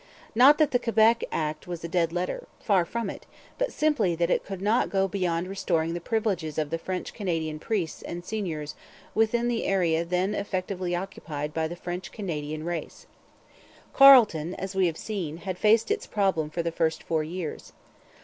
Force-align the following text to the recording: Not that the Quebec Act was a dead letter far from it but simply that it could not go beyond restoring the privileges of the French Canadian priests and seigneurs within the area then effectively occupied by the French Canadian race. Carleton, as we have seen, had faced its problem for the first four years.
Not 0.33 0.57
that 0.57 0.71
the 0.71 0.79
Quebec 0.79 1.25
Act 1.31 1.67
was 1.67 1.83
a 1.83 1.87
dead 1.87 2.11
letter 2.11 2.47
far 2.59 2.85
from 2.85 3.07
it 3.07 3.27
but 3.59 3.71
simply 3.71 4.15
that 4.15 4.31
it 4.31 4.43
could 4.43 4.59
not 4.59 4.89
go 4.89 5.07
beyond 5.07 5.47
restoring 5.47 5.93
the 5.93 6.01
privileges 6.01 6.57
of 6.57 6.71
the 6.71 6.79
French 6.79 7.13
Canadian 7.13 7.59
priests 7.59 8.01
and 8.01 8.25
seigneurs 8.25 8.73
within 9.13 9.47
the 9.47 9.63
area 9.65 10.03
then 10.03 10.33
effectively 10.33 10.95
occupied 10.95 11.53
by 11.53 11.67
the 11.67 11.75
French 11.75 12.11
Canadian 12.11 12.63
race. 12.65 13.05
Carleton, 13.93 14.55
as 14.55 14.73
we 14.73 14.87
have 14.87 14.97
seen, 14.97 15.37
had 15.37 15.59
faced 15.59 15.91
its 15.91 16.07
problem 16.07 16.49
for 16.49 16.63
the 16.63 16.71
first 16.71 17.03
four 17.03 17.23
years. 17.23 17.71